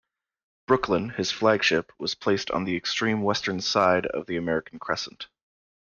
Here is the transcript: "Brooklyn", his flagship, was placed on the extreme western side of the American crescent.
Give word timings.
"Brooklyn", 0.65 1.09
his 1.09 1.29
flagship, 1.31 1.91
was 1.99 2.15
placed 2.15 2.49
on 2.49 2.63
the 2.63 2.75
extreme 2.75 3.21
western 3.21 3.61
side 3.61 4.07
of 4.07 4.25
the 4.25 4.37
American 4.37 4.79
crescent. 4.79 5.27